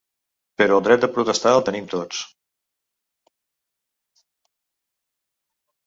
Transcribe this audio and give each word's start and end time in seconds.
Però 0.61 0.77
el 0.79 0.85
dret 0.87 1.03
de 1.03 1.09
protestar 1.17 1.51
el 1.59 1.61
tenim 1.67 1.91
tots. 1.93 2.23